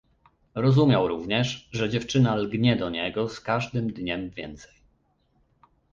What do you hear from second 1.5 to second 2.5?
że dziewczyna